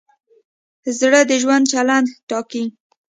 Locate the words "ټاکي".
2.29-2.63